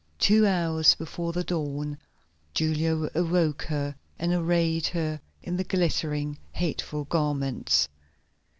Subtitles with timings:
[0.17, 1.95] Two hours before the dawn,
[2.55, 7.87] Julia awoke her and arrayed her in the glittering, hateful garments.